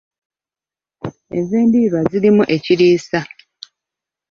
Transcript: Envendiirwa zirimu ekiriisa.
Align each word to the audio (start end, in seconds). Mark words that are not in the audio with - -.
Envendiirwa 1.37 1.99
zirimu 2.11 2.43
ekiriisa. 2.55 3.19